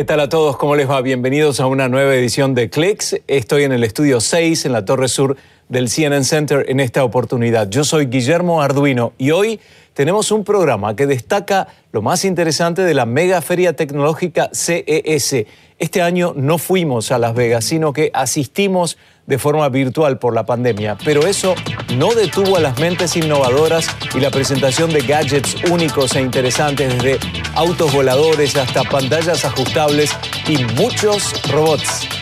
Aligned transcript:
¿Qué 0.00 0.04
tal 0.04 0.20
a 0.20 0.28
todos? 0.28 0.56
¿Cómo 0.56 0.76
les 0.76 0.88
va? 0.88 1.00
Bienvenidos 1.02 1.60
a 1.60 1.66
una 1.66 1.88
nueva 1.88 2.14
edición 2.14 2.54
de 2.54 2.70
Clicks. 2.70 3.20
Estoy 3.26 3.64
en 3.64 3.72
el 3.72 3.84
estudio 3.84 4.20
6 4.20 4.64
en 4.64 4.72
la 4.72 4.84
Torre 4.84 5.08
Sur 5.08 5.36
del 5.68 5.88
CNN 5.88 6.24
Center 6.24 6.64
en 6.68 6.80
esta 6.80 7.04
oportunidad. 7.04 7.68
Yo 7.68 7.84
soy 7.84 8.06
Guillermo 8.06 8.62
Arduino 8.62 9.12
y 9.18 9.30
hoy 9.32 9.60
tenemos 9.94 10.30
un 10.30 10.44
programa 10.44 10.94
que 10.96 11.06
destaca 11.06 11.68
lo 11.92 12.02
más 12.02 12.24
interesante 12.24 12.82
de 12.82 12.94
la 12.94 13.06
mega 13.06 13.40
feria 13.42 13.74
tecnológica 13.74 14.50
CES. 14.52 15.46
Este 15.78 16.02
año 16.02 16.32
no 16.36 16.58
fuimos 16.58 17.10
a 17.10 17.18
Las 17.18 17.34
Vegas, 17.34 17.64
sino 17.64 17.92
que 17.92 18.10
asistimos 18.12 18.98
de 19.26 19.38
forma 19.38 19.68
virtual 19.68 20.18
por 20.18 20.34
la 20.34 20.44
pandemia, 20.44 20.98
pero 21.04 21.26
eso 21.26 21.54
no 21.96 22.12
detuvo 22.14 22.56
a 22.56 22.60
las 22.60 22.78
mentes 22.78 23.16
innovadoras 23.16 23.86
y 24.14 24.20
la 24.20 24.30
presentación 24.30 24.90
de 24.90 25.00
gadgets 25.00 25.56
únicos 25.70 26.16
e 26.16 26.20
interesantes 26.20 26.92
desde 26.94 27.18
autos 27.54 27.92
voladores 27.92 28.56
hasta 28.56 28.82
pantallas 28.82 29.44
ajustables 29.44 30.10
y 30.48 30.64
muchos 30.74 31.32
robots. 31.50 32.19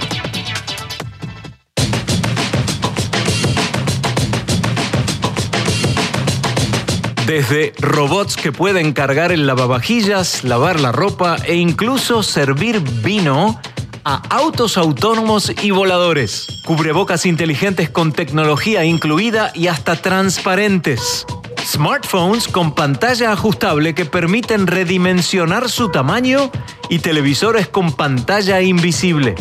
Desde 7.29 7.75
robots 7.79 8.39
que 8.39 8.53
pueden 8.53 8.95
cargar 8.95 9.33
el 9.33 9.47
lavavajillas, 9.47 10.45
lavar 10.45 10.81
la 10.81 10.93
ropa 10.93 11.37
e 11.45 11.57
incluso 11.57 12.23
servir 12.23 12.81
vino, 13.03 13.61
a 14.03 14.23
autos 14.35 14.79
autónomos 14.79 15.53
y 15.63 15.71
voladores, 15.71 16.47
cubrebocas 16.65 17.27
inteligentes 17.27 17.91
con 17.91 18.13
tecnología 18.13 18.87
incluida 18.87 19.53
y 19.55 19.67
hasta 19.67 19.97
transparentes. 19.97 21.27
Smartphones 21.67 22.49
con 22.49 22.75
pantalla 22.75 23.31
ajustable 23.31 23.95
que 23.95 24.07
permiten 24.07 24.67
redimensionar 24.67 25.69
su 25.69 25.91
tamaño 25.91 26.51
y 26.89 27.01
televisores 27.01 27.69
con 27.69 27.93
pantalla 27.93 28.63
invisible. 28.63 29.35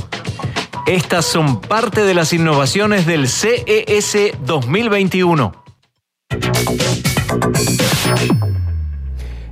Estas 0.88 1.24
son 1.24 1.62
parte 1.62 2.04
de 2.04 2.14
las 2.14 2.34
innovaciones 2.34 3.06
del 3.06 3.30
CES 3.30 4.34
2021. 4.42 5.67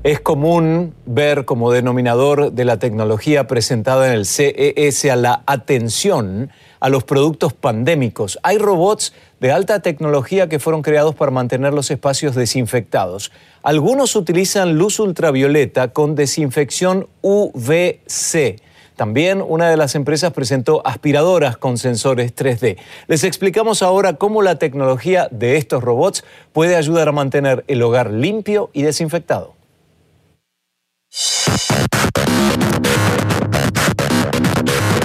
Es 0.06 0.20
común 0.20 0.94
ver 1.08 1.45
como 1.45 1.72
denominador 1.72 2.52
de 2.52 2.64
la 2.64 2.78
tecnología 2.78 3.48
presentada 3.48 4.06
en 4.06 4.14
el 4.14 4.28
CES 4.28 5.06
a 5.06 5.16
la 5.16 5.42
atención 5.47 6.52
a 6.80 6.89
los 6.89 7.03
productos 7.03 7.53
pandémicos. 7.53 8.38
Hay 8.44 8.59
robots 8.59 9.14
de 9.39 9.52
alta 9.52 9.80
tecnología 9.80 10.47
que 10.47 10.59
fueron 10.59 10.84
creados 10.84 11.16
para 11.16 11.31
mantener 11.31 11.73
los 11.73 11.89
espacios 11.89 12.36
desinfectados. 12.36 13.31
Algunos 13.64 14.16
utilizan 14.16 14.78
luz 14.78 15.00
ultravioleta 15.00 15.88
con 15.88 16.14
desinfección 16.14 17.08
UVC. 17.23 18.62
También 18.95 19.42
una 19.42 19.72
de 19.72 19.78
las 19.78 19.95
empresas 19.95 20.34
presentó 20.34 20.86
aspiradoras 20.86 21.58
con 21.58 21.80
sensores 21.80 22.36
3D. 22.36 22.78
Les 23.08 23.23
explicamos 23.23 23.81
ahora 23.81 24.17
cómo 24.17 24.44
la 24.44 24.59
tecnología 24.59 25.30
de 25.31 25.58
estos 25.58 25.84
robots 25.84 26.23
puede 26.53 26.75
ayudar 26.75 27.08
a 27.08 27.12
mantener 27.12 27.66
el 27.67 27.81
hogar 27.81 28.12
limpio 28.12 28.69
y 28.72 28.84
desinfectado. 28.84 29.56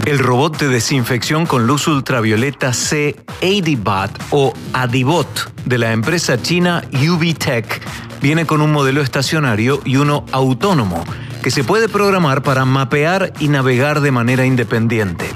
El 0.07 0.19
robot 0.19 0.59
de 0.59 0.69
desinfección 0.69 1.47
con 1.47 1.67
luz 1.67 1.87
ultravioleta 1.87 2.73
C 2.73 3.17
Adibot 3.43 4.11
o 4.31 4.53
Adibot 4.73 5.53
de 5.65 5.79
la 5.79 5.93
empresa 5.93 6.41
china 6.43 6.83
UV 6.93 7.37
viene 8.21 8.45
con 8.45 8.61
un 8.61 8.73
modelo 8.73 9.03
estacionario 9.03 9.81
y 9.85 9.97
uno 9.97 10.25
autónomo 10.33 11.05
que 11.43 11.51
se 11.51 11.65
puede 11.65 11.89
programar 11.89 12.43
para 12.43 12.65
mapear 12.65 13.33
y 13.39 13.49
navegar 13.49 14.01
de 14.01 14.11
manera 14.11 14.45
independiente. 14.45 15.27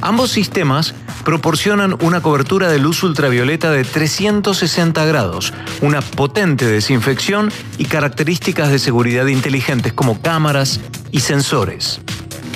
Ambos 0.00 0.30
sistemas 0.30 0.94
proporcionan 1.26 1.96
una 2.02 2.20
cobertura 2.20 2.68
de 2.68 2.78
luz 2.78 3.02
ultravioleta 3.02 3.72
de 3.72 3.82
360 3.82 5.04
grados, 5.06 5.52
una 5.80 6.00
potente 6.00 6.66
desinfección 6.66 7.50
y 7.78 7.86
características 7.86 8.70
de 8.70 8.78
seguridad 8.78 9.26
inteligentes 9.26 9.92
como 9.92 10.22
cámaras 10.22 10.80
y 11.10 11.18
sensores. 11.18 12.00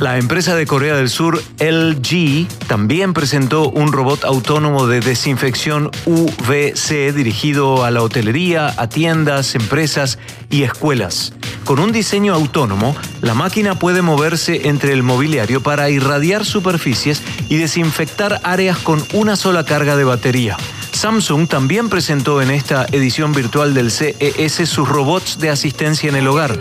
La 0.01 0.17
empresa 0.17 0.57
de 0.57 0.65
Corea 0.65 0.97
del 0.97 1.11
Sur 1.11 1.43
LG 1.59 2.49
también 2.67 3.13
presentó 3.13 3.69
un 3.69 3.93
robot 3.93 4.25
autónomo 4.25 4.87
de 4.87 5.01
desinfección 5.01 5.91
UVC 6.07 7.13
dirigido 7.13 7.85
a 7.85 7.91
la 7.91 8.03
hotelería, 8.03 8.73
a 8.79 8.89
tiendas, 8.89 9.55
empresas 9.55 10.19
y 10.49 10.63
escuelas. 10.63 11.35
Con 11.67 11.81
un 11.81 11.93
diseño 11.93 12.33
autónomo, 12.33 12.97
la 13.21 13.35
máquina 13.35 13.79
puede 13.79 14.01
moverse 14.01 14.69
entre 14.69 14.95
el 14.95 15.03
mobiliario 15.03 15.63
para 15.63 15.91
irradiar 15.91 16.47
superficies 16.47 17.23
y 17.51 17.59
desinfectar 17.59 18.41
áreas 18.43 18.79
con 18.79 19.05
una 19.13 19.37
sola 19.37 19.67
carga 19.67 19.97
de 19.97 20.05
batería. 20.05 20.57
Samsung 21.01 21.49
también 21.49 21.89
presentó 21.89 22.43
en 22.43 22.51
esta 22.51 22.85
edición 22.93 23.33
virtual 23.33 23.73
del 23.73 23.91
CES 23.91 24.69
sus 24.69 24.87
robots 24.87 25.39
de 25.39 25.49
asistencia 25.49 26.11
en 26.11 26.15
el 26.15 26.29
hogar. 26.29 26.61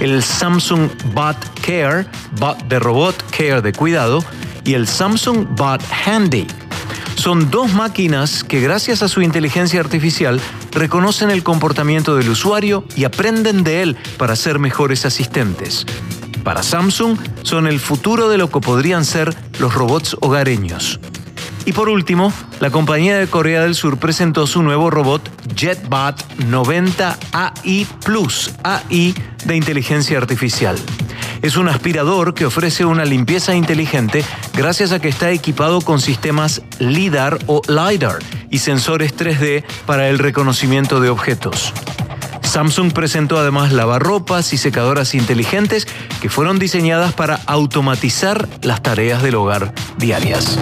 El 0.00 0.22
Samsung 0.22 0.88
Bot 1.12 1.36
Care, 1.60 2.06
bot 2.40 2.56
de 2.66 2.78
robot, 2.78 3.14
care 3.30 3.60
de 3.60 3.74
cuidado, 3.74 4.24
y 4.64 4.72
el 4.72 4.88
Samsung 4.88 5.48
Bot 5.50 5.82
Handy. 6.06 6.46
Son 7.14 7.50
dos 7.50 7.74
máquinas 7.74 8.42
que 8.42 8.60
gracias 8.60 9.02
a 9.02 9.08
su 9.08 9.20
inteligencia 9.20 9.80
artificial 9.80 10.40
reconocen 10.72 11.30
el 11.30 11.42
comportamiento 11.42 12.16
del 12.16 12.30
usuario 12.30 12.86
y 12.96 13.04
aprenden 13.04 13.64
de 13.64 13.82
él 13.82 13.96
para 14.16 14.34
ser 14.34 14.58
mejores 14.58 15.04
asistentes 15.04 15.84
para 16.44 16.62
Samsung 16.62 17.18
son 17.42 17.66
el 17.66 17.80
futuro 17.80 18.28
de 18.28 18.38
lo 18.38 18.50
que 18.50 18.60
podrían 18.60 19.04
ser 19.04 19.34
los 19.58 19.74
robots 19.74 20.16
hogareños. 20.20 21.00
Y 21.66 21.72
por 21.72 21.88
último, 21.88 22.32
la 22.60 22.70
compañía 22.70 23.18
de 23.18 23.26
Corea 23.26 23.62
del 23.62 23.74
Sur 23.74 23.98
presentó 23.98 24.46
su 24.46 24.62
nuevo 24.62 24.90
robot 24.90 25.30
JetBot 25.56 26.38
90 26.46 27.18
AI 27.32 27.86
Plus, 28.04 28.52
AI 28.62 29.14
de 29.46 29.56
inteligencia 29.56 30.18
artificial. 30.18 30.76
Es 31.40 31.56
un 31.56 31.68
aspirador 31.68 32.34
que 32.34 32.46
ofrece 32.46 32.84
una 32.84 33.04
limpieza 33.04 33.54
inteligente 33.54 34.24
gracias 34.54 34.92
a 34.92 35.00
que 35.00 35.08
está 35.08 35.30
equipado 35.30 35.80
con 35.80 36.00
sistemas 36.00 36.62
LIDAR 36.78 37.38
o 37.46 37.62
LIDAR 37.66 38.18
y 38.50 38.58
sensores 38.58 39.16
3D 39.16 39.64
para 39.86 40.08
el 40.08 40.18
reconocimiento 40.18 41.00
de 41.00 41.08
objetos. 41.08 41.72
Samsung 42.54 42.92
presentó 42.92 43.36
además 43.36 43.72
lavarropas 43.72 44.52
y 44.52 44.58
secadoras 44.58 45.16
inteligentes 45.16 45.88
que 46.22 46.28
fueron 46.28 46.60
diseñadas 46.60 47.12
para 47.12 47.40
automatizar 47.46 48.48
las 48.62 48.80
tareas 48.80 49.24
del 49.24 49.34
hogar 49.34 49.74
diarias. 49.98 50.60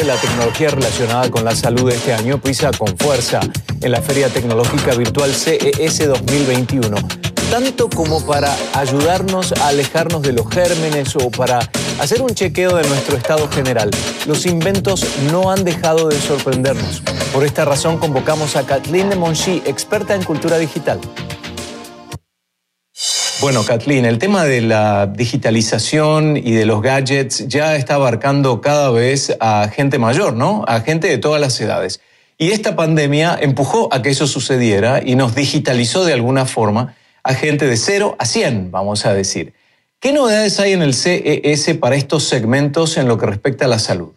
La 0.00 0.16
tecnología 0.16 0.70
relacionada 0.70 1.30
con 1.30 1.44
la 1.44 1.54
salud 1.54 1.88
este 1.90 2.12
año 2.12 2.40
pisa 2.40 2.70
con 2.72 2.96
fuerza 2.96 3.40
en 3.80 3.92
la 3.92 4.00
Feria 4.00 4.28
Tecnológica 4.28 4.94
Virtual 4.94 5.32
CES 5.32 6.08
2021, 6.08 6.96
tanto 7.50 7.88
como 7.88 8.24
para 8.24 8.56
ayudarnos 8.74 9.52
a 9.52 9.68
alejarnos 9.68 10.22
de 10.22 10.32
los 10.32 10.48
gérmenes 10.48 11.14
o 11.14 11.30
para 11.30 11.60
hacer 12.00 12.22
un 12.22 12.30
chequeo 12.30 12.74
de 12.74 12.88
nuestro 12.88 13.16
estado 13.16 13.48
general. 13.48 13.90
Los 14.26 14.46
inventos 14.46 15.06
no 15.30 15.52
han 15.52 15.62
dejado 15.62 16.08
de 16.08 16.20
sorprendernos. 16.20 17.02
Por 17.32 17.44
esta 17.44 17.64
razón 17.64 17.98
convocamos 17.98 18.56
a 18.56 18.64
Kathleen 18.66 19.10
de 19.10 19.16
Monchi, 19.16 19.62
experta 19.66 20.14
en 20.14 20.24
cultura 20.24 20.58
digital. 20.58 21.00
Bueno, 23.42 23.64
Kathleen, 23.64 24.04
el 24.04 24.20
tema 24.20 24.44
de 24.44 24.60
la 24.60 25.08
digitalización 25.08 26.36
y 26.36 26.52
de 26.52 26.64
los 26.64 26.80
gadgets 26.80 27.48
ya 27.48 27.74
está 27.74 27.96
abarcando 27.96 28.60
cada 28.60 28.92
vez 28.92 29.36
a 29.40 29.66
gente 29.66 29.98
mayor, 29.98 30.34
¿no? 30.34 30.64
A 30.68 30.80
gente 30.82 31.08
de 31.08 31.18
todas 31.18 31.40
las 31.40 31.60
edades. 31.60 32.00
Y 32.38 32.52
esta 32.52 32.76
pandemia 32.76 33.36
empujó 33.40 33.92
a 33.92 34.00
que 34.00 34.10
eso 34.10 34.28
sucediera 34.28 35.02
y 35.04 35.16
nos 35.16 35.34
digitalizó 35.34 36.04
de 36.04 36.12
alguna 36.12 36.46
forma 36.46 36.94
a 37.24 37.34
gente 37.34 37.66
de 37.66 37.76
0 37.76 38.14
a 38.16 38.26
100, 38.26 38.70
vamos 38.70 39.06
a 39.06 39.12
decir. 39.12 39.54
¿Qué 39.98 40.12
novedades 40.12 40.60
hay 40.60 40.74
en 40.74 40.82
el 40.82 40.94
CES 40.94 41.76
para 41.78 41.96
estos 41.96 42.22
segmentos 42.22 42.96
en 42.96 43.08
lo 43.08 43.18
que 43.18 43.26
respecta 43.26 43.64
a 43.64 43.68
la 43.68 43.80
salud? 43.80 44.12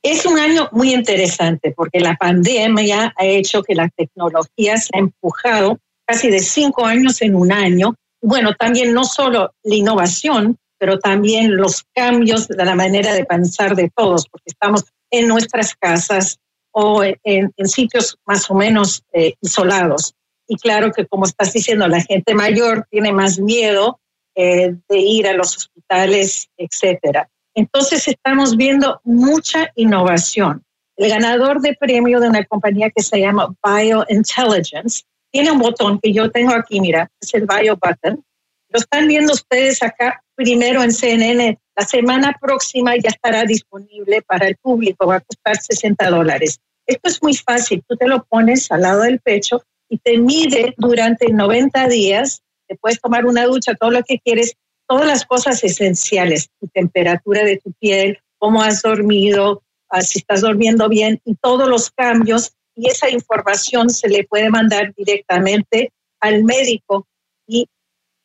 Es 0.00 0.24
un 0.26 0.38
año 0.38 0.68
muy 0.70 0.94
interesante 0.94 1.72
porque 1.76 1.98
la 1.98 2.14
pandemia 2.14 3.12
ha 3.16 3.24
hecho 3.24 3.64
que 3.64 3.74
la 3.74 3.88
tecnología 3.88 4.76
se 4.76 4.90
ha 4.94 5.00
empujado 5.00 5.80
casi 6.06 6.30
de 6.30 6.38
cinco 6.40 6.86
años 6.86 7.20
en 7.22 7.34
un 7.34 7.52
año. 7.52 7.94
Bueno, 8.22 8.54
también 8.54 8.92
no 8.94 9.04
solo 9.04 9.52
la 9.62 9.74
innovación, 9.74 10.58
pero 10.78 10.98
también 10.98 11.56
los 11.56 11.84
cambios 11.94 12.48
de 12.48 12.64
la 12.64 12.74
manera 12.74 13.12
de 13.12 13.24
pensar 13.24 13.74
de 13.74 13.90
todos, 13.94 14.28
porque 14.28 14.46
estamos 14.46 14.84
en 15.10 15.28
nuestras 15.28 15.74
casas 15.74 16.38
o 16.72 17.02
en, 17.02 17.52
sitios 17.64 18.18
más 18.26 18.50
o 18.50 18.54
menos 18.54 19.02
eh, 19.12 19.34
isolados. 19.40 20.14
Y 20.46 20.56
claro 20.56 20.92
que, 20.92 21.06
como 21.06 21.24
estás 21.24 21.52
diciendo, 21.52 21.88
la 21.88 22.02
gente 22.02 22.34
mayor 22.34 22.86
tiene 22.90 23.12
más 23.12 23.38
miedo 23.38 23.98
eh, 24.34 24.74
de 24.88 24.98
ir 24.98 25.26
a 25.26 25.32
los 25.32 25.56
hospitales, 25.56 26.48
etcétera. 26.56 27.28
Entonces 27.54 28.06
estamos 28.06 28.56
viendo 28.56 29.00
mucha 29.04 29.72
innovación. 29.74 30.62
El 30.96 31.08
ganador 31.08 31.60
de 31.62 31.74
premio 31.74 32.20
de 32.20 32.28
una 32.28 32.44
compañía 32.44 32.90
que 32.90 33.02
se 33.02 33.20
llama 33.20 33.54
Biointelligence 33.64 35.04
tiene 35.36 35.50
un 35.50 35.58
botón 35.58 36.00
que 36.00 36.14
yo 36.14 36.30
tengo 36.30 36.54
aquí, 36.54 36.80
mira, 36.80 37.10
es 37.20 37.34
el 37.34 37.46
Bio 37.46 37.76
Button. 37.76 38.24
Lo 38.70 38.80
están 38.80 39.06
viendo 39.06 39.34
ustedes 39.34 39.82
acá 39.82 40.24
primero 40.34 40.82
en 40.82 40.90
CNN. 40.90 41.58
La 41.76 41.84
semana 41.84 42.34
próxima 42.40 42.96
ya 42.96 43.10
estará 43.10 43.44
disponible 43.44 44.22
para 44.22 44.48
el 44.48 44.56
público, 44.56 45.06
va 45.06 45.16
a 45.16 45.20
costar 45.20 45.58
60 45.58 46.08
dólares. 46.08 46.58
Esto 46.86 47.10
es 47.10 47.22
muy 47.22 47.36
fácil, 47.36 47.84
tú 47.86 47.96
te 47.96 48.08
lo 48.08 48.24
pones 48.24 48.70
al 48.70 48.80
lado 48.80 49.02
del 49.02 49.20
pecho 49.20 49.62
y 49.90 49.98
te 49.98 50.16
mide 50.16 50.72
durante 50.78 51.30
90 51.30 51.86
días, 51.88 52.40
te 52.66 52.76
puedes 52.76 52.98
tomar 52.98 53.26
una 53.26 53.44
ducha, 53.44 53.74
todo 53.74 53.90
lo 53.90 54.02
que 54.04 54.18
quieres, 54.20 54.54
todas 54.88 55.06
las 55.06 55.26
cosas 55.26 55.62
esenciales, 55.62 56.48
tu 56.58 56.66
temperatura 56.68 57.44
de 57.44 57.58
tu 57.58 57.74
piel, 57.74 58.20
cómo 58.38 58.62
has 58.62 58.80
dormido, 58.80 59.62
ah, 59.90 60.00
si 60.00 60.20
estás 60.20 60.40
durmiendo 60.40 60.88
bien 60.88 61.20
y 61.26 61.34
todos 61.34 61.68
los 61.68 61.90
cambios. 61.90 62.54
Y 62.76 62.88
esa 62.88 63.10
información 63.10 63.90
se 63.90 64.08
le 64.08 64.24
puede 64.24 64.50
mandar 64.50 64.94
directamente 64.94 65.92
al 66.20 66.44
médico 66.44 67.06
y 67.46 67.68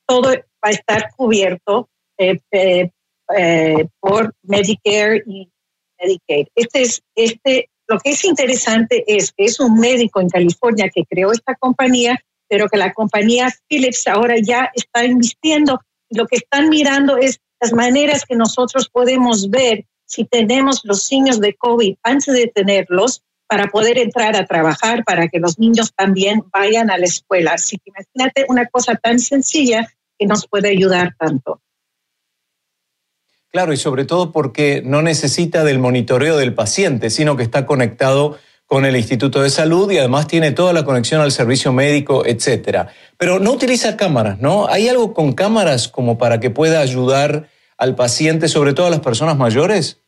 todo 0.05 0.29
va 0.29 0.69
a 0.69 0.71
estar 0.71 1.09
cubierto 1.15 1.89
eh, 2.17 2.39
eh, 2.51 2.91
eh, 3.35 3.87
por 3.99 4.33
Medicare 4.43 5.23
y 5.25 5.49
Medicaid. 5.99 6.47
Este 6.53 6.81
es, 6.81 7.01
este, 7.15 7.69
lo 7.87 7.97
que 7.99 8.11
es 8.11 8.23
interesante 8.25 9.03
es 9.07 9.31
que 9.31 9.45
es 9.45 9.59
un 9.59 9.79
médico 9.79 10.19
en 10.19 10.29
California 10.29 10.91
que 10.93 11.05
creó 11.05 11.31
esta 11.31 11.55
compañía, 11.55 12.19
pero 12.47 12.67
que 12.67 12.77
la 12.77 12.93
compañía 12.93 13.49
Philips 13.67 14.05
ahora 14.07 14.35
ya 14.41 14.69
está 14.75 15.05
invirtiendo 15.05 15.79
lo 16.11 16.27
que 16.27 16.37
están 16.37 16.69
mirando 16.69 17.17
es 17.17 17.39
las 17.59 17.73
maneras 17.73 18.25
que 18.25 18.35
nosotros 18.35 18.89
podemos 18.89 19.49
ver 19.49 19.85
si 20.05 20.25
tenemos 20.25 20.81
los 20.83 21.03
signos 21.03 21.39
de 21.39 21.55
COVID 21.55 21.95
antes 22.03 22.33
de 22.33 22.47
tenerlos 22.47 23.23
para 23.51 23.67
poder 23.67 23.97
entrar 23.97 24.37
a 24.37 24.45
trabajar, 24.45 25.03
para 25.03 25.27
que 25.27 25.37
los 25.37 25.59
niños 25.59 25.91
también 25.93 26.45
vayan 26.53 26.89
a 26.89 26.97
la 26.97 27.03
escuela. 27.03 27.51
Así 27.55 27.77
que 27.79 27.91
imagínate 27.91 28.45
una 28.47 28.65
cosa 28.67 28.95
tan 28.95 29.19
sencilla 29.19 29.93
que 30.17 30.25
nos 30.25 30.47
puede 30.47 30.69
ayudar 30.69 31.15
tanto. 31.19 31.61
Claro, 33.51 33.73
y 33.73 33.77
sobre 33.77 34.05
todo 34.05 34.31
porque 34.31 34.81
no 34.85 35.01
necesita 35.01 35.65
del 35.65 35.79
monitoreo 35.79 36.37
del 36.37 36.53
paciente, 36.53 37.09
sino 37.09 37.35
que 37.35 37.43
está 37.43 37.65
conectado 37.65 38.39
con 38.65 38.85
el 38.85 38.95
Instituto 38.95 39.41
de 39.41 39.49
Salud 39.49 39.91
y 39.91 39.97
además 39.97 40.27
tiene 40.27 40.53
toda 40.53 40.71
la 40.71 40.85
conexión 40.85 41.19
al 41.19 41.33
servicio 41.33 41.73
médico, 41.73 42.25
etcétera. 42.25 42.93
Pero 43.17 43.41
no 43.41 43.51
utiliza 43.51 43.97
cámaras, 43.97 44.39
¿no? 44.39 44.67
¿Hay 44.67 44.87
algo 44.87 45.13
con 45.13 45.33
cámaras 45.33 45.89
como 45.89 46.17
para 46.17 46.39
que 46.39 46.51
pueda 46.51 46.79
ayudar 46.79 47.49
al 47.77 47.95
paciente, 47.95 48.47
sobre 48.47 48.71
todo 48.71 48.85
a 48.85 48.91
las 48.91 49.01
personas 49.01 49.35
mayores? 49.35 49.99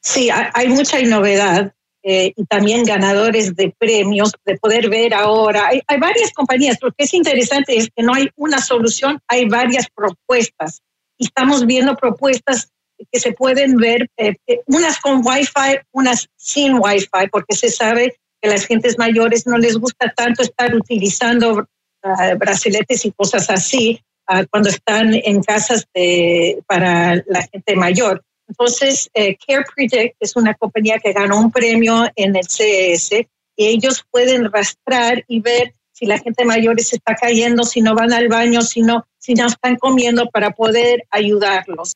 Sí, 0.00 0.28
hay 0.32 0.66
mucha 0.66 1.00
novedad 1.02 1.72
eh, 2.02 2.32
y 2.34 2.44
también 2.46 2.84
ganadores 2.84 3.54
de 3.54 3.74
premios 3.78 4.32
de 4.44 4.56
poder 4.56 4.88
ver 4.88 5.12
ahora. 5.14 5.68
Hay, 5.68 5.82
hay 5.86 5.98
varias 5.98 6.32
compañías. 6.32 6.78
Lo 6.80 6.90
que 6.92 7.04
es 7.04 7.14
interesante 7.14 7.76
es 7.76 7.88
que 7.94 8.02
no 8.02 8.14
hay 8.14 8.30
una 8.36 8.60
solución, 8.60 9.20
hay 9.28 9.46
varias 9.46 9.86
propuestas. 9.94 10.80
Y 11.18 11.26
estamos 11.26 11.66
viendo 11.66 11.94
propuestas 11.96 12.70
que 13.10 13.20
se 13.20 13.32
pueden 13.32 13.76
ver, 13.76 14.08
eh, 14.16 14.36
eh, 14.46 14.60
unas 14.66 14.98
con 14.98 15.22
Wi-Fi, 15.24 15.80
unas 15.92 16.28
sin 16.36 16.74
Wi-Fi, 16.74 17.28
porque 17.30 17.54
se 17.54 17.70
sabe 17.70 18.16
que 18.40 18.48
a 18.48 18.52
las 18.52 18.66
gentes 18.66 18.98
mayores 18.98 19.46
no 19.46 19.58
les 19.58 19.76
gusta 19.76 20.12
tanto 20.14 20.42
estar 20.42 20.74
utilizando 20.74 21.66
uh, 22.02 22.38
braceletes 22.38 23.04
y 23.04 23.12
cosas 23.12 23.50
así 23.50 24.00
uh, 24.30 24.44
cuando 24.50 24.70
están 24.70 25.14
en 25.14 25.42
casas 25.42 25.86
de, 25.94 26.62
para 26.66 27.16
la 27.26 27.42
gente 27.50 27.76
mayor. 27.76 28.22
Entonces, 28.50 29.08
eh, 29.14 29.36
Care 29.46 29.64
Predict 29.74 30.16
es 30.18 30.34
una 30.34 30.54
compañía 30.54 30.98
que 30.98 31.12
ganó 31.12 31.38
un 31.38 31.52
premio 31.52 32.10
en 32.16 32.34
el 32.34 32.44
CES 32.48 33.10
y 33.56 33.66
ellos 33.66 34.04
pueden 34.10 34.50
rastrear 34.50 35.24
y 35.28 35.40
ver 35.40 35.74
si 35.92 36.06
la 36.06 36.18
gente 36.18 36.44
mayor 36.44 36.80
se 36.80 36.96
está 36.96 37.14
cayendo, 37.14 37.62
si 37.62 37.80
no 37.80 37.94
van 37.94 38.12
al 38.12 38.26
baño, 38.26 38.62
si 38.62 38.82
no, 38.82 39.06
si 39.18 39.34
no 39.34 39.46
están 39.46 39.76
comiendo 39.76 40.26
para 40.30 40.50
poder 40.50 41.04
ayudarlos. 41.10 41.92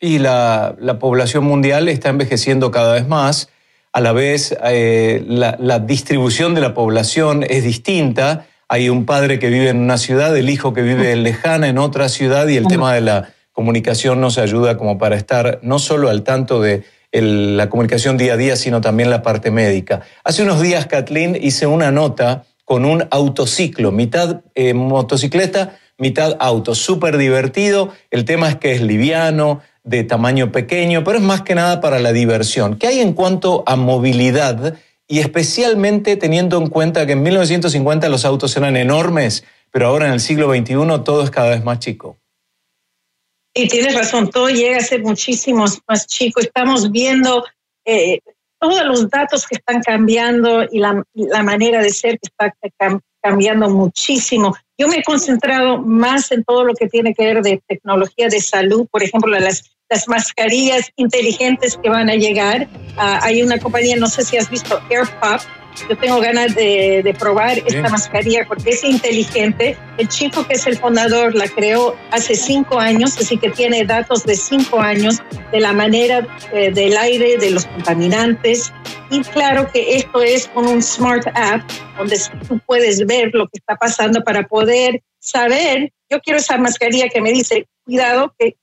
Y 0.00 0.18
la, 0.18 0.76
población 1.00 1.44
mundial 1.44 1.88
está 1.88 2.10
envejeciendo 2.10 2.70
cada 2.70 2.92
vez 2.92 3.08
más. 3.08 3.48
A 3.92 4.00
la 4.00 4.12
vez, 4.12 4.56
eh, 4.62 5.24
la, 5.26 5.78
distribución 5.80 6.54
de 6.54 6.60
la 6.60 6.74
población 6.74 7.44
es 7.48 7.64
distinta. 7.64 8.46
Hay 8.68 8.88
un 8.88 9.04
padre 9.04 9.40
que 9.40 9.48
vive 9.48 9.70
en 9.70 9.78
una 9.78 9.98
ciudad, 9.98 10.36
el 10.36 10.48
hijo 10.48 10.74
que 10.74 10.82
vive 10.82 11.16
lejana 11.16 11.66
en 11.66 11.78
otra 11.78 12.08
ciudad 12.08 12.46
y 12.46 12.56
el 12.56 12.68
tema 12.68 12.94
de 12.94 13.00
la 13.00 13.32
comunicación 13.56 14.20
nos 14.20 14.36
ayuda 14.36 14.76
como 14.76 14.98
para 14.98 15.16
estar 15.16 15.60
no 15.62 15.78
solo 15.78 16.10
al 16.10 16.24
tanto 16.24 16.60
de 16.60 16.84
la 17.10 17.70
comunicación 17.70 18.18
día 18.18 18.34
a 18.34 18.36
día, 18.36 18.54
sino 18.54 18.82
también 18.82 19.08
la 19.08 19.22
parte 19.22 19.50
médica. 19.50 20.02
Hace 20.24 20.42
unos 20.42 20.60
días, 20.60 20.84
Kathleen, 20.84 21.38
hice 21.40 21.66
una 21.66 21.90
nota 21.90 22.44
con 22.66 22.84
un 22.84 23.08
autociclo, 23.10 23.92
mitad 23.92 24.42
eh, 24.54 24.74
motocicleta, 24.74 25.78
mitad 25.96 26.36
auto, 26.38 26.74
súper 26.74 27.16
divertido. 27.16 27.94
El 28.10 28.26
tema 28.26 28.50
es 28.50 28.56
que 28.56 28.72
es 28.72 28.82
liviano, 28.82 29.62
de 29.84 30.04
tamaño 30.04 30.52
pequeño, 30.52 31.02
pero 31.02 31.16
es 31.16 31.24
más 31.24 31.40
que 31.40 31.54
nada 31.54 31.80
para 31.80 31.98
la 31.98 32.12
diversión. 32.12 32.76
¿Qué 32.76 32.88
hay 32.88 33.00
en 33.00 33.14
cuanto 33.14 33.64
a 33.66 33.76
movilidad 33.76 34.74
y 35.08 35.20
especialmente 35.20 36.16
teniendo 36.16 36.58
en 36.58 36.66
cuenta 36.66 37.06
que 37.06 37.12
en 37.12 37.22
1950 37.22 38.10
los 38.10 38.26
autos 38.26 38.54
eran 38.58 38.76
enormes, 38.76 39.44
pero 39.70 39.86
ahora 39.86 40.08
en 40.08 40.12
el 40.12 40.20
siglo 40.20 40.54
XXI 40.54 40.74
todo 41.04 41.22
es 41.22 41.30
cada 41.30 41.48
vez 41.48 41.64
más 41.64 41.78
chico? 41.78 42.18
Y 43.56 43.68
tienes 43.68 43.94
razón, 43.94 44.30
todo 44.30 44.48
llega 44.50 44.76
a 44.76 44.80
ser 44.80 45.02
muchísimo 45.02 45.64
más 45.88 46.06
chico. 46.06 46.40
Estamos 46.40 46.90
viendo 46.90 47.44
eh, 47.84 48.20
todos 48.60 48.84
los 48.84 49.08
datos 49.08 49.46
que 49.46 49.56
están 49.56 49.80
cambiando 49.80 50.64
y 50.70 50.78
la, 50.78 51.02
la 51.14 51.42
manera 51.42 51.82
de 51.82 51.90
ser 51.90 52.18
que 52.20 52.28
está 52.62 53.00
cambiando 53.22 53.68
muchísimo. 53.70 54.54
Yo 54.78 54.88
me 54.88 54.98
he 54.98 55.02
concentrado 55.02 55.78
más 55.78 56.30
en 56.32 56.44
todo 56.44 56.64
lo 56.64 56.74
que 56.74 56.86
tiene 56.86 57.14
que 57.14 57.24
ver 57.24 57.42
de 57.42 57.62
tecnología 57.66 58.28
de 58.28 58.40
salud, 58.40 58.86
por 58.90 59.02
ejemplo, 59.02 59.32
las 59.38 59.76
las 59.88 60.08
mascarillas 60.08 60.90
inteligentes 60.96 61.78
que 61.82 61.88
van 61.88 62.10
a 62.10 62.14
llegar. 62.14 62.68
Ah, 62.96 63.20
hay 63.22 63.42
una 63.42 63.58
compañía, 63.58 63.96
no 63.96 64.08
sé 64.08 64.24
si 64.24 64.36
has 64.36 64.50
visto 64.50 64.80
AirPop. 64.90 65.40
Yo 65.88 65.96
tengo 65.96 66.20
ganas 66.20 66.54
de, 66.54 67.14
probar 67.18 67.58
esta 67.58 67.88
mascarilla 67.88 68.44
porque 68.46 68.70
es 68.70 68.84
inteligente. 68.84 69.76
El 69.98 70.08
chico 70.08 70.46
que 70.46 70.54
es 70.54 70.66
el 70.66 70.76
fundador 70.76 71.34
la 71.34 71.48
creó 71.48 71.96
hace 72.10 72.34
cinco 72.34 72.78
años, 72.78 73.16
así 73.18 73.36
que 73.38 73.50
tiene 73.50 73.84
datos 73.84 74.24
de 74.24 74.36
cinco 74.36 74.80
años 74.80 75.18
de 75.52 75.60
la 75.60 75.72
manera 75.72 76.26
eh, 76.52 76.70
del 76.72 76.96
aire, 76.96 77.36
de 77.38 77.50
los 77.50 77.66
contaminantes. 77.66 78.72
Y 79.10 79.20
claro 79.20 79.70
que 79.72 79.96
esto 79.96 80.22
es 80.22 80.48
con 80.48 80.66
un 80.66 80.82
smart 80.82 81.26
app 81.34 81.62
donde 81.96 82.18
tú 82.48 82.60
puedes 82.66 83.06
ver 83.06 83.30
lo 83.32 83.46
que 83.46 83.58
está 83.58 83.76
pasando 83.76 84.22
para 84.24 84.46
poder 84.46 85.02
saber. 85.20 85.92
Yo 86.10 86.20
quiero 86.20 86.38
esa 86.38 86.58
mascarilla 86.58 87.08
que 87.08 87.20
me 87.20 87.32
dice, 87.32 87.66
cuidado, 87.84 88.34
que 88.38 88.56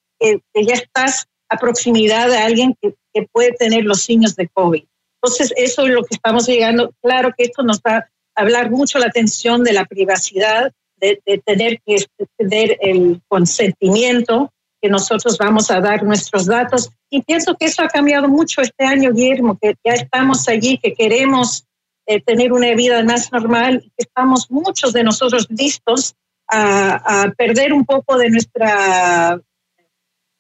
que, 0.54 0.66
ya 0.66 0.76
estás 0.76 1.28
a 1.50 1.58
proximidad 1.58 2.30
de 2.30 2.38
alguien 2.38 2.76
que, 2.82 2.96
puede 3.32 3.52
tener 3.52 3.84
los 3.84 4.02
signos 4.02 4.36
de 4.36 4.48
COVID. 4.48 4.86
Entonces, 5.24 5.54
eso 5.56 5.84
es 5.84 5.94
lo 5.94 6.04
que 6.04 6.16
estamos 6.16 6.46
llegando. 6.48 6.94
Claro 7.02 7.34
que 7.36 7.46
esto 7.46 7.64
nos 7.64 7.80
va 7.80 7.96
a 7.96 8.08
hablar 8.36 8.70
mucho 8.70 9.00
la 9.00 9.06
atención 9.06 9.64
de 9.64 9.72
la 9.72 9.86
privacidad, 9.86 10.74
de, 10.98 11.22
tener 11.46 11.80
que 11.86 11.96
tener 12.38 12.78
el 12.82 13.22
consentimiento 13.30 14.52
que 14.82 14.90
nosotros 14.90 15.38
vamos 15.38 15.72
a 15.72 15.80
dar 15.80 16.04
nuestros 16.04 16.46
datos. 16.46 16.90
Y 17.10 17.22
pienso 17.22 17.56
que 17.56 17.68
eso 17.68 17.84
ha 17.84 17.88
cambiado 17.88 18.28
mucho 18.28 18.62
este 18.62 18.84
año, 18.84 19.14
Guillermo, 19.14 19.58
que 19.62 19.76
ya 19.86 19.94
estamos 19.94 20.50
allí, 20.50 20.78
que 20.78 20.94
queremos 20.94 21.66
eh, 22.06 22.22
tener 22.22 22.52
una 22.52 22.74
vida 22.76 23.02
más 23.04 23.32
normal 23.32 23.82
que 23.82 24.04
estamos 24.04 24.52
muchos 24.52 24.92
de 24.92 25.06
nosotros 25.06 25.48
listos 25.50 26.16
a, 26.50 27.24
a 27.24 27.32
perder 27.32 27.72
un 27.72 27.86
poco 27.86 28.18
de 28.18 28.30
nuestra 28.30 29.40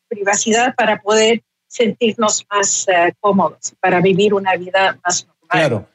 privacidad 0.10 0.76
para 0.76 1.02
poder 1.02 1.42
sentirnos 1.74 2.46
más 2.52 2.88
eh, 2.88 3.14
cómodos, 3.20 3.74
para 3.80 4.00
vivir 4.00 4.34
una 4.34 4.56
vida 4.56 5.00
más 5.04 5.26
normal. 5.26 5.50
Claro. 5.50 5.88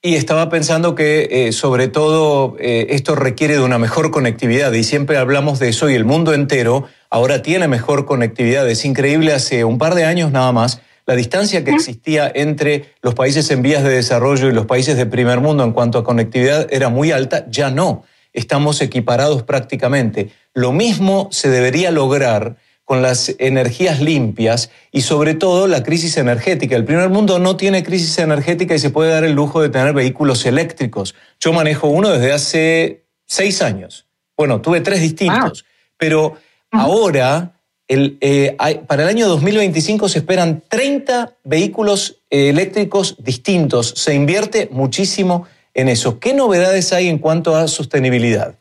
Y 0.00 0.14
estaba 0.14 0.48
pensando 0.48 0.94
que 0.94 1.28
eh, 1.30 1.52
sobre 1.52 1.88
todo 1.88 2.56
eh, 2.58 2.86
esto 2.90 3.14
requiere 3.14 3.54
de 3.54 3.60
una 3.60 3.78
mejor 3.78 4.10
conectividad 4.10 4.72
y 4.72 4.84
siempre 4.84 5.18
hablamos 5.18 5.58
de 5.58 5.68
eso 5.68 5.90
y 5.90 5.94
el 5.94 6.04
mundo 6.04 6.32
entero 6.32 6.86
ahora 7.10 7.42
tiene 7.42 7.68
mejor 7.68 8.06
conectividad. 8.06 8.68
Es 8.70 8.84
increíble, 8.84 9.32
hace 9.32 9.64
un 9.64 9.78
par 9.78 9.94
de 9.94 10.04
años 10.04 10.30
nada 10.32 10.52
más, 10.52 10.80
la 11.06 11.14
distancia 11.14 11.62
que 11.64 11.72
existía 11.72 12.30
entre 12.34 12.94
los 13.02 13.14
países 13.14 13.50
en 13.50 13.62
vías 13.62 13.82
de 13.82 13.90
desarrollo 13.90 14.48
y 14.48 14.52
los 14.52 14.66
países 14.66 14.96
de 14.96 15.06
primer 15.06 15.40
mundo 15.40 15.62
en 15.62 15.72
cuanto 15.72 15.98
a 15.98 16.04
conectividad 16.04 16.66
era 16.70 16.88
muy 16.88 17.12
alta, 17.12 17.44
ya 17.50 17.70
no. 17.70 18.04
Estamos 18.32 18.80
equiparados 18.80 19.42
prácticamente. 19.42 20.30
Lo 20.54 20.72
mismo 20.72 21.28
se 21.32 21.48
debería 21.50 21.90
lograr 21.90 22.56
con 22.86 23.02
las 23.02 23.34
energías 23.40 24.00
limpias 24.00 24.70
y 24.92 25.02
sobre 25.02 25.34
todo 25.34 25.66
la 25.66 25.82
crisis 25.82 26.16
energética. 26.18 26.76
El 26.76 26.84
primer 26.84 27.10
mundo 27.10 27.40
no 27.40 27.56
tiene 27.56 27.82
crisis 27.82 28.16
energética 28.18 28.76
y 28.76 28.78
se 28.78 28.90
puede 28.90 29.10
dar 29.10 29.24
el 29.24 29.32
lujo 29.32 29.60
de 29.60 29.68
tener 29.68 29.92
vehículos 29.92 30.46
eléctricos. 30.46 31.16
Yo 31.40 31.52
manejo 31.52 31.88
uno 31.88 32.10
desde 32.10 32.32
hace 32.32 33.04
seis 33.26 33.60
años. 33.60 34.06
Bueno, 34.36 34.60
tuve 34.60 34.82
tres 34.82 35.00
distintos, 35.00 35.64
pero 35.98 36.36
ahora, 36.70 37.58
eh, 37.88 38.56
para 38.86 39.02
el 39.02 39.08
año 39.08 39.26
2025 39.26 40.08
se 40.08 40.20
esperan 40.20 40.62
30 40.68 41.34
vehículos 41.42 42.20
eléctricos 42.30 43.16
distintos. 43.18 43.94
Se 43.96 44.14
invierte 44.14 44.68
muchísimo 44.70 45.48
en 45.74 45.88
eso. 45.88 46.20
¿Qué 46.20 46.34
novedades 46.34 46.92
hay 46.92 47.08
en 47.08 47.18
cuanto 47.18 47.56
a 47.56 47.66
sostenibilidad? 47.66 48.54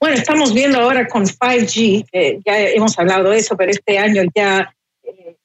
Bueno, 0.00 0.16
estamos 0.16 0.54
viendo 0.54 0.80
ahora 0.80 1.06
con 1.06 1.26
5G, 1.26 2.42
ya 2.44 2.60
hemos 2.60 2.98
hablado 2.98 3.30
de 3.30 3.38
eso, 3.38 3.56
pero 3.56 3.70
este 3.70 3.98
año 3.98 4.22
ya 4.34 4.74
eh, 5.02 5.36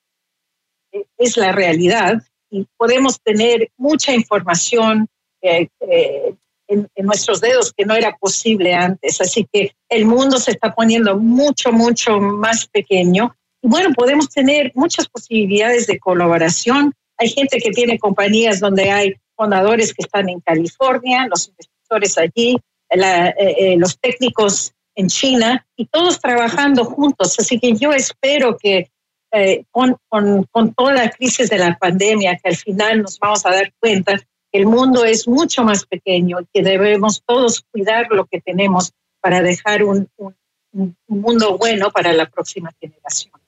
es 1.17 1.35
la 1.35 1.51
realidad 1.51 2.21
y 2.49 2.65
podemos 2.77 3.21
tener 3.21 3.69
mucha 3.77 4.13
información 4.13 5.07
eh, 5.41 5.67
eh, 5.81 6.35
en, 6.67 6.89
nuestros 6.97 7.41
dedos 7.41 7.73
que 7.73 7.85
no 7.85 7.95
era 7.95 8.15
posible 8.17 8.73
antes. 8.73 9.19
Así 9.21 9.47
que 9.51 9.73
el 9.89 10.05
mundo 10.05 10.37
se 10.37 10.51
está 10.51 10.73
poniendo 10.73 11.17
mucho, 11.17 11.71
mucho 11.71 12.19
más 12.19 12.67
pequeño. 12.67 13.35
Y 13.61 13.67
bueno, 13.67 13.93
podemos 13.93 14.29
tener 14.29 14.71
muchas 14.75 15.07
posibilidades 15.09 15.87
de 15.87 15.99
colaboración. 15.99 16.93
Hay 17.17 17.29
gente 17.29 17.57
que 17.59 17.71
tiene 17.71 17.99
compañías 17.99 18.59
donde 18.59 18.89
hay 18.89 19.15
fundadores 19.35 19.93
que 19.93 20.03
están 20.03 20.29
en 20.29 20.39
California, 20.39 21.27
los 21.27 21.49
investidores 21.49 22.17
allí, 22.17 22.57
eh, 22.89 23.33
eh, 23.37 23.77
los 23.77 23.99
técnicos 23.99 24.73
en 24.95 25.07
China 25.07 25.65
y 25.75 25.85
todos 25.85 26.19
trabajando 26.19 26.85
juntos. 26.85 27.39
Así 27.39 27.59
que 27.59 27.73
yo 27.73 27.93
espero 27.93 28.57
que 28.57 28.89
eh, 29.31 29.63
con, 29.69 29.95
con, 30.07 30.43
con, 30.51 30.73
toda 30.73 30.93
la 30.93 31.09
crisis 31.11 31.49
de 31.49 31.59
la 31.59 31.77
pandemia, 31.77 32.37
que 32.37 32.49
al 32.49 32.55
final 32.55 33.03
nos 33.03 33.19
vamos 33.19 33.45
a 33.45 33.51
dar 33.51 33.71
cuenta 33.79 34.17
que 34.17 34.59
el 34.59 34.65
mundo 34.65 35.05
es 35.05 35.27
mucho 35.27 35.63
más 35.63 35.85
pequeño 35.85 36.41
y 36.41 36.47
que 36.51 36.63
debemos 36.63 37.21
todos 37.25 37.63
cuidar 37.71 38.07
lo 38.09 38.25
que 38.25 38.41
tenemos 38.41 38.91
para 39.21 39.41
dejar 39.43 39.83
un, 39.83 40.09
un 40.17 40.97
mundo 41.07 41.57
bueno 41.59 41.91
para 41.91 42.11
la 42.13 42.25
próxima 42.25 42.71
generación. 42.79 43.38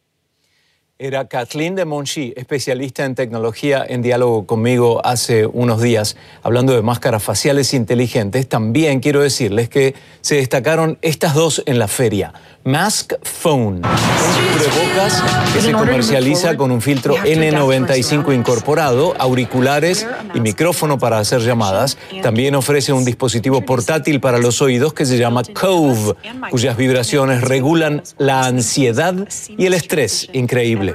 Era 1.04 1.26
Kathleen 1.26 1.74
de 1.74 1.84
Monchi, 1.84 2.32
especialista 2.38 3.06
en 3.06 3.16
tecnología, 3.16 3.84
en 3.90 4.04
diálogo 4.04 4.46
conmigo 4.46 5.04
hace 5.04 5.48
unos 5.48 5.82
días, 5.82 6.16
hablando 6.44 6.76
de 6.76 6.84
máscaras 6.84 7.24
faciales 7.24 7.74
inteligentes. 7.74 8.48
También 8.48 9.00
quiero 9.00 9.20
decirles 9.20 9.68
que 9.68 9.96
se 10.22 10.36
destacaron 10.36 11.00
estas 11.02 11.34
dos 11.34 11.64
en 11.66 11.80
la 11.80 11.88
feria. 11.88 12.34
Mask 12.64 13.14
Phone, 13.24 13.82
cubrebocas 13.82 15.24
que 15.52 15.62
se 15.62 15.72
comercializa 15.72 16.56
con 16.56 16.70
un 16.70 16.80
filtro 16.80 17.16
N95 17.16 18.36
incorporado, 18.36 19.16
auriculares 19.18 20.06
y 20.36 20.40
micrófono 20.40 21.00
para 21.00 21.18
hacer 21.18 21.42
llamadas. 21.42 21.98
También 22.22 22.54
ofrece 22.54 22.94
un 22.94 23.04
dispositivo 23.04 23.62
portátil 23.62 24.20
para 24.20 24.38
los 24.38 24.62
oídos 24.62 24.94
que 24.94 25.08
se 25.08 25.18
llama 25.18 25.42
Cove, 25.60 26.14
cuyas 26.52 26.78
vibraciones 26.78 27.42
regulan 27.42 28.04
la 28.20 28.46
ansiedad 28.46 29.16
y 29.58 29.66
el 29.66 29.74
estrés. 29.74 30.30
Increíble. 30.32 30.91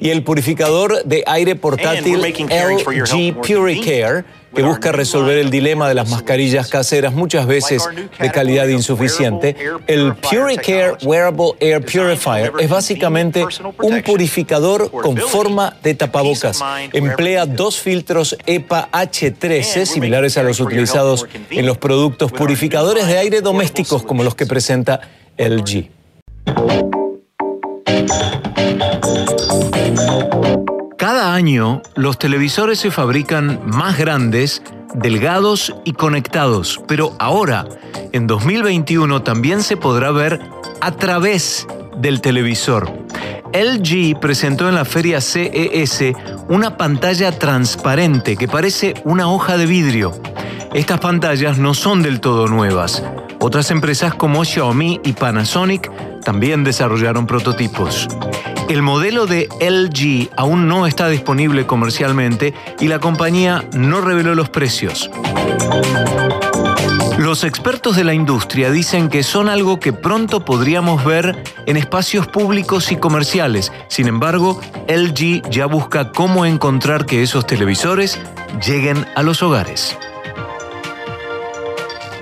Y 0.00 0.10
el 0.10 0.22
purificador 0.22 1.04
de 1.04 1.24
aire 1.26 1.54
portátil 1.56 2.20
LG 2.20 3.40
Puricare 3.40 4.24
que 4.54 4.62
busca 4.62 4.92
resolver 4.92 5.38
el 5.38 5.50
dilema 5.50 5.88
de 5.88 5.94
las 5.94 6.10
mascarillas 6.10 6.68
caseras, 6.68 7.12
muchas 7.12 7.46
veces 7.46 7.82
de 8.18 8.30
calidad 8.30 8.68
insuficiente. 8.68 9.56
El 9.86 10.14
Puricare 10.14 10.96
Wearable 11.02 11.52
Air 11.60 11.80
Purifier 11.84 12.52
es 12.58 12.68
básicamente 12.68 13.44
un 13.82 14.02
purificador 14.02 14.90
con 14.90 15.16
forma 15.16 15.76
de 15.82 15.94
tapabocas. 15.94 16.60
Emplea 16.92 17.46
dos 17.46 17.80
filtros 17.80 18.36
EPA 18.46 18.88
H13, 18.92 19.86
similares 19.86 20.36
a 20.36 20.42
los 20.42 20.60
utilizados 20.60 21.26
en 21.50 21.66
los 21.66 21.78
productos 21.78 22.32
purificadores 22.32 23.06
de 23.06 23.18
aire 23.18 23.40
domésticos 23.40 24.02
como 24.02 24.22
los 24.22 24.34
que 24.34 24.46
presenta 24.46 25.00
LG. 25.38 25.90
Cada 30.96 31.34
año 31.34 31.82
los 31.94 32.18
televisores 32.18 32.78
se 32.78 32.90
fabrican 32.90 33.60
más 33.66 33.98
grandes, 33.98 34.62
delgados 34.94 35.74
y 35.84 35.92
conectados, 35.92 36.80
pero 36.86 37.14
ahora, 37.18 37.66
en 38.12 38.26
2021, 38.26 39.22
también 39.22 39.62
se 39.62 39.76
podrá 39.76 40.10
ver 40.10 40.40
a 40.80 40.92
través 40.92 41.66
del 41.98 42.20
televisor. 42.20 42.90
LG 43.52 44.18
presentó 44.20 44.68
en 44.68 44.74
la 44.74 44.84
feria 44.84 45.20
CES 45.20 46.14
una 46.48 46.76
pantalla 46.76 47.38
transparente 47.38 48.36
que 48.36 48.48
parece 48.48 48.94
una 49.04 49.28
hoja 49.28 49.56
de 49.56 49.66
vidrio. 49.66 50.12
Estas 50.72 51.00
pantallas 51.00 51.58
no 51.58 51.74
son 51.74 52.02
del 52.02 52.20
todo 52.20 52.48
nuevas. 52.48 53.02
Otras 53.40 53.70
empresas 53.70 54.14
como 54.14 54.44
Xiaomi 54.44 55.00
y 55.04 55.12
Panasonic 55.12 55.90
también 56.24 56.64
desarrollaron 56.64 57.26
prototipos. 57.26 58.08
El 58.68 58.82
modelo 58.82 59.26
de 59.26 59.48
LG 59.60 60.30
aún 60.36 60.68
no 60.68 60.86
está 60.86 61.08
disponible 61.08 61.66
comercialmente 61.66 62.54
y 62.80 62.88
la 62.88 63.00
compañía 63.00 63.64
no 63.74 64.00
reveló 64.00 64.34
los 64.34 64.48
precios. 64.48 65.10
Los 67.18 67.44
expertos 67.44 67.96
de 67.96 68.04
la 68.04 68.14
industria 68.14 68.70
dicen 68.70 69.08
que 69.08 69.22
son 69.22 69.48
algo 69.48 69.78
que 69.78 69.92
pronto 69.92 70.44
podríamos 70.44 71.04
ver 71.04 71.42
en 71.66 71.76
espacios 71.76 72.26
públicos 72.26 72.90
y 72.90 72.96
comerciales. 72.96 73.72
Sin 73.88 74.08
embargo, 74.08 74.60
LG 74.88 75.48
ya 75.50 75.66
busca 75.66 76.10
cómo 76.10 76.46
encontrar 76.46 77.06
que 77.06 77.22
esos 77.22 77.46
televisores 77.46 78.18
lleguen 78.66 79.06
a 79.14 79.22
los 79.22 79.42
hogares. 79.42 79.96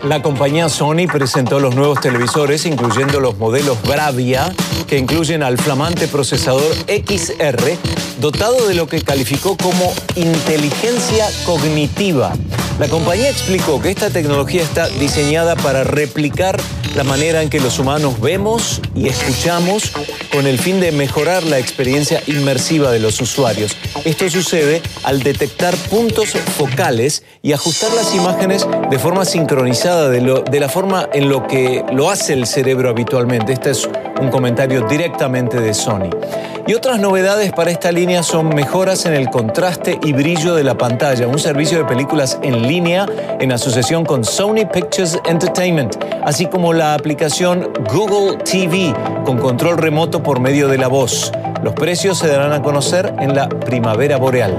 La 0.05 0.23
compañía 0.23 0.71
Sony 0.71 1.07
presentó 1.13 1.61
los 1.61 1.75
nuevos 1.75 2.01
televisores, 2.01 2.65
incluyendo 2.65 3.21
los 3.21 3.37
modelos 3.37 3.81
Bravia, 3.83 4.51
que 4.87 4.97
incluyen 4.97 5.43
al 5.43 5.59
flamante 5.59 6.09
procesador 6.09 6.75
XR, 6.87 7.77
dotado 8.19 8.67
de 8.67 8.75
lo 8.75 8.89
que 8.89 9.03
calificó 9.03 9.59
como 9.59 9.93
inteligencia 10.17 11.29
cognitiva. 11.45 12.33
La 12.79 12.89
compañía 12.89 13.29
explicó 13.29 13.83
que 13.83 13.91
esta 13.91 14.09
tecnología 14.09 14.63
está 14.63 14.89
diseñada 14.89 15.55
para 15.55 15.85
replicar 15.85 16.59
la 16.97 17.05
manera 17.05 17.43
en 17.43 17.51
que 17.51 17.61
los 17.61 17.79
humanos 17.79 18.21
vemos 18.21 18.81
y 18.95 19.09
escuchamos 19.09 19.93
con 20.33 20.47
el 20.47 20.59
fin 20.59 20.81
de 20.81 20.93
mejorar 20.93 21.43
la 21.43 21.59
experiencia 21.59 22.23
inmersiva 22.27 22.91
de 22.91 23.01
los 23.01 23.21
usuarios. 23.21 23.77
Esto 24.05 24.31
sucede 24.31 24.81
al 25.05 25.23
detectar 25.23 25.75
puntos 25.91 26.31
focales 26.31 27.23
y 27.43 27.53
ajustar 27.53 27.93
las 27.93 28.15
imágenes 28.15 28.67
de 28.91 28.99
forma 28.99 29.27
sincronizada 29.27 30.09
de, 30.09 30.43
de 30.51 30.61
la 30.61 30.69
forma 30.71 31.09
en 31.13 31.29
lo 31.29 31.47
que 31.47 31.85
lo 31.93 32.09
hace 32.09 32.33
el 32.33 32.47
cerebro 32.47 32.89
habitualmente. 32.89 33.53
Este 33.53 33.71
es 33.71 33.87
un 34.21 34.31
comentario 34.31 34.87
directamente 34.87 35.61
de 35.61 35.75
Sony. 35.75 36.11
Y 36.67 36.75
otras 36.75 36.99
novedades 36.99 37.53
para 37.53 37.71
esta 37.71 37.93
línea 37.93 38.23
son 38.23 38.49
mejoras 38.49 39.05
en 39.05 39.13
el 39.13 39.29
contraste 39.29 39.99
y 40.03 40.13
brillo 40.13 40.55
de 40.55 40.65
la 40.65 40.79
pantalla, 40.79 41.27
un 41.27 41.39
servicio 41.39 41.79
de 41.79 41.85
películas 41.85 42.39
en 42.43 42.63
línea 42.63 43.07
en 43.39 43.53
asociación 43.53 44.05
con 44.05 44.25
Sony 44.25 44.67
Pictures 44.73 45.19
Entertainment, 45.27 45.97
así 46.25 46.47
como 46.47 46.73
la 46.73 46.95
aplicación 46.95 47.71
Google 47.93 48.39
TV 48.45 48.95
con 49.25 49.39
control 49.39 49.79
remoto 49.79 50.23
por 50.23 50.41
medio 50.41 50.69
de 50.69 50.79
la 50.79 50.89
voz. 50.89 51.33
Los 51.63 51.75
precios 51.75 52.19
se 52.19 52.29
darán 52.29 52.53
a 52.53 52.63
conocer 52.63 53.15
en 53.19 53.35
la 53.35 53.49
primavera 53.49 54.17
boreal. 54.17 54.59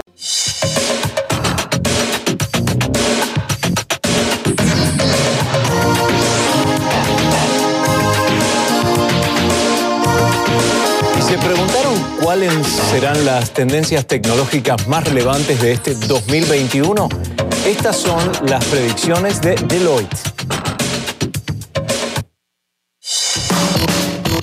¿Cuáles 12.21 12.53
serán 12.63 13.25
las 13.25 13.51
tendencias 13.51 14.05
tecnológicas 14.05 14.87
más 14.87 15.03
relevantes 15.03 15.59
de 15.61 15.73
este 15.73 15.95
2021? 15.95 17.09
Estas 17.65 17.97
son 17.97 18.19
las 18.47 18.63
predicciones 18.65 19.41
de 19.41 19.55
Deloitte. 19.55 20.30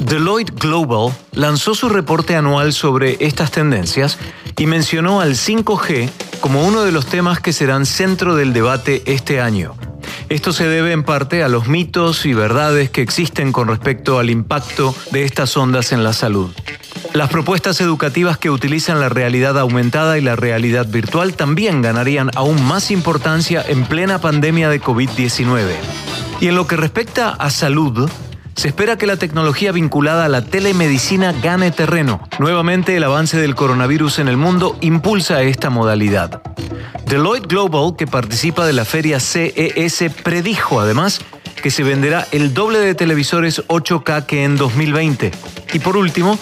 Deloitte 0.09 0.55
Global 0.59 1.13
lanzó 1.33 1.75
su 1.75 1.91
reporte 1.91 2.35
anual 2.35 2.73
sobre 2.73 3.19
estas 3.21 3.51
tendencias 3.51 4.19
y 4.57 4.65
mencionó 4.67 5.21
al 5.21 5.35
5G 5.35 6.09
como 6.41 6.67
uno 6.67 6.83
de 6.83 6.93
los 6.93 7.05
temas 7.05 7.41
que 7.41 7.53
serán 7.53 7.85
centro 7.85 8.35
del 8.35 8.55
debate 8.55 9.03
este 9.05 9.43
año. 9.43 9.75
Esto 10.31 10.55
se 10.55 10.67
debe 10.67 10.93
en 10.93 11.03
parte 11.03 11.43
a 11.43 11.49
los 11.49 11.69
mitos 11.69 12.25
y 12.25 12.33
verdades 12.33 12.89
que 12.89 13.03
existen 13.03 13.53
con 13.53 13.69
respecto 13.69 14.19
al 14.19 14.31
impacto 14.31 14.95
de 15.11 15.25
estas 15.25 15.55
ondas 15.59 15.93
en 15.93 16.03
la 16.03 16.15
salud. 16.15 16.51
Las 17.13 17.29
propuestas 17.29 17.79
educativas 17.83 18.39
que 18.39 18.49
utilizan 18.49 19.01
la 19.01 19.11
realidad 19.11 19.59
aumentada 19.59 20.17
y 20.17 20.23
la 20.23 20.37
realidad 20.37 20.87
virtual 20.87 21.35
también 21.35 21.83
ganarían 21.83 22.31
aún 22.35 22.63
más 22.65 22.91
importancia 22.91 23.63
en 23.67 23.85
plena 23.85 24.23
pandemia 24.23 24.71
de 24.71 24.81
COVID-19. 24.81 25.75
Y 26.41 26.49
en 26.49 26.55
lo 26.55 26.67
que 26.67 26.77
respecta 26.77 27.31
a 27.31 27.51
salud, 27.51 28.09
se 28.59 28.67
espera 28.67 28.99
que 28.99 29.07
la 29.07 29.17
tecnología 29.17 29.71
vinculada 29.71 30.25
a 30.25 30.29
la 30.29 30.43
telemedicina 30.43 31.33
gane 31.33 31.71
terreno. 31.71 32.21
Nuevamente, 32.41 32.97
el 32.97 33.05
avance 33.05 33.37
del 33.37 33.55
coronavirus 33.55 34.19
en 34.19 34.27
el 34.27 34.37
mundo 34.37 34.77
impulsa 34.81 35.43
esta 35.43 35.71
modalidad. 35.71 36.43
Deloitte 37.07 37.47
Global, 37.47 37.95
que 37.97 38.09
participa 38.09 38.67
de 38.67 38.73
la 38.73 38.85
feria 38.85 39.21
CES, 39.21 40.13
predijo 40.25 40.81
además 40.81 41.21
que 41.61 41.71
se 41.71 41.83
venderá 41.83 42.27
el 42.33 42.55
doble 42.55 42.79
de 42.79 42.95
televisores 42.95 43.63
8K 43.69 44.27
que 44.27 44.45
en 44.45 44.57
2020. 44.57 45.31
Y 45.73 45.79
por 45.79 45.97
último, 45.97 46.39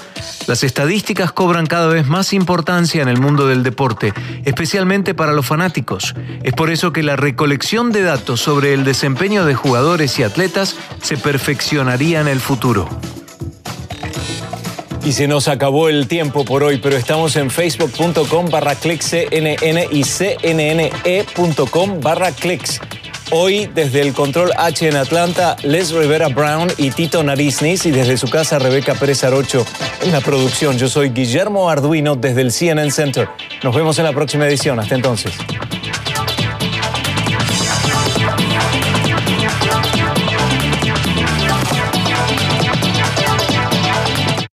las 0.47 0.63
estadísticas 0.63 1.33
cobran 1.33 1.67
cada 1.67 1.89
vez 1.89 2.07
más 2.07 2.33
importancia 2.33 3.03
en 3.03 3.09
el 3.09 3.21
mundo 3.21 3.47
del 3.47 3.63
deporte, 3.63 4.13
especialmente 4.45 5.15
para 5.15 5.33
los 5.33 5.47
fanáticos. 5.47 6.15
Es 6.43 6.53
por 6.53 6.71
eso 6.71 6.93
que 6.93 7.03
la 7.03 7.17
recolección 7.17 7.93
de 7.93 8.03
datos 8.03 8.41
sobre 8.41 8.73
el 8.73 8.85
desempeño 8.85 9.45
de 9.45 9.55
jugadores 9.55 10.19
y 10.19 10.23
atletas 10.23 10.77
se 11.03 11.17
perfeccionaría 11.17 12.21
en 12.21 12.29
el 12.29 12.41
futuro. 12.41 12.89
Y 15.07 15.13
se 15.13 15.29
nos 15.29 15.47
acabó 15.47 15.89
el 15.89 16.09
tiempo 16.09 16.45
por 16.45 16.65
hoy, 16.65 16.79
pero 16.79 16.97
estamos 16.97 17.37
en 17.37 17.49
facebook.com 17.49 18.51
barra 18.51 18.75
cnn 18.75 19.79
y 19.93 20.03
cnne.com 20.03 21.21
barra 22.01 22.33
clicks. 22.33 22.81
Hoy, 23.33 23.69
desde 23.75 24.03
el 24.03 24.13
Control 24.13 24.53
H 24.57 24.87
en 24.87 24.95
Atlanta, 24.95 25.57
Les 25.65 25.91
Rivera 25.91 26.29
Brown 26.29 26.69
y 26.79 26.91
Tito 26.91 27.25
Nariznis, 27.25 27.85
y 27.85 27.91
desde 27.91 28.17
su 28.17 28.29
casa, 28.29 28.61
Rebeca 28.61 28.95
Pérez 28.95 29.25
Arocho 29.25 29.67
en 30.03 30.13
la 30.13 30.21
producción. 30.21 30.79
Yo 30.79 30.89
soy 30.89 31.11
Guillermo 31.11 31.69
Arduino 31.69 32.15
desde 32.15 32.43
el 32.43 32.53
CNN 32.53 32.91
Center. 32.93 33.29
Nos 33.65 33.75
vemos 33.75 33.99
en 33.99 34.05
la 34.05 34.13
próxima 34.13 34.47
edición. 34.47 34.79
Hasta 34.79 34.95
entonces. 34.95 35.33